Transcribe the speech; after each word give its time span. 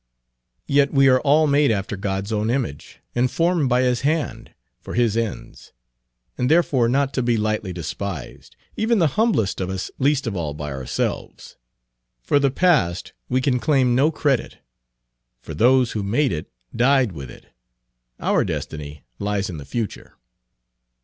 Yet 0.65 0.91
we 0.91 1.07
are 1.09 1.19
all 1.19 1.45
made 1.45 1.69
after 1.69 1.95
God's 1.95 2.33
own 2.33 2.49
image, 2.49 2.97
and 3.13 3.29
formed 3.29 3.69
by 3.69 3.83
his 3.83 4.01
hand, 4.01 4.51
for 4.79 4.95
his 4.95 5.15
ends; 5.15 5.73
and 6.39 6.49
therefore 6.49 6.89
not 6.89 7.13
to 7.13 7.21
be 7.21 7.37
lightly 7.37 7.71
despised, 7.71 8.55
even 8.75 8.97
the 8.97 9.09
humblest 9.13 9.61
of 9.61 9.69
us 9.69 9.91
least 9.99 10.25
of 10.25 10.35
all 10.35 10.55
by 10.55 10.71
ourselves. 10.71 11.55
For 12.23 12.39
the 12.39 12.49
past 12.49 13.13
we 13.29 13.41
can 13.41 13.59
claim 13.59 13.93
no 13.93 14.09
credit, 14.09 14.57
for 15.39 15.53
those 15.53 15.91
who 15.91 16.01
made 16.01 16.31
it 16.31 16.49
died 16.75 17.11
with 17.11 17.29
it. 17.29 17.49
Our 18.19 18.43
destiny 18.43 19.03
lies 19.19 19.51
in 19.51 19.57
the 19.57 19.65
future." 19.65 20.15